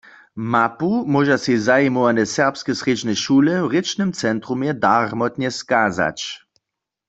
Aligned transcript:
Mapu 0.51 0.91
móža 1.13 1.37
sej 1.43 1.57
zajimowane 1.67 2.23
serbske 2.35 2.71
srjedźne 2.79 3.13
šule 3.23 3.53
w 3.61 3.67
rěčnym 3.73 4.09
centrumje 4.21 4.71
darmotnje 4.83 5.49
skazać. 5.59 6.19